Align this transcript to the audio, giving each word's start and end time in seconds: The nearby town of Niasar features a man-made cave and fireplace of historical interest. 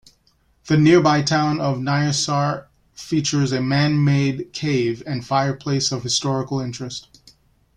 The 0.65 0.77
nearby 0.79 1.21
town 1.21 1.59
of 1.61 1.77
Niasar 1.77 2.65
features 2.95 3.51
a 3.51 3.61
man-made 3.61 4.51
cave 4.51 5.03
and 5.05 5.23
fireplace 5.23 5.91
of 5.91 6.01
historical 6.01 6.59
interest. 6.59 7.35